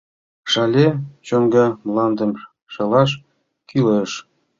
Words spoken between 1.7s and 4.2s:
мландым шелаш кӱлеш!